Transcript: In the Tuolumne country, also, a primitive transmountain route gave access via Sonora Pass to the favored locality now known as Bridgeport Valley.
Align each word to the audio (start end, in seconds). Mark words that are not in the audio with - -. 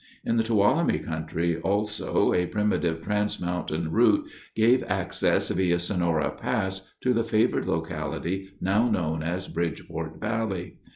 In 0.25 0.35
the 0.37 0.41
Tuolumne 0.41 0.97
country, 0.97 1.57
also, 1.57 2.33
a 2.33 2.47
primitive 2.47 3.01
transmountain 3.01 3.91
route 3.91 4.27
gave 4.55 4.83
access 4.87 5.49
via 5.49 5.77
Sonora 5.77 6.31
Pass 6.31 6.89
to 7.03 7.13
the 7.13 7.23
favored 7.23 7.67
locality 7.67 8.47
now 8.59 8.89
known 8.89 9.21
as 9.21 9.47
Bridgeport 9.47 10.19
Valley. 10.19 10.79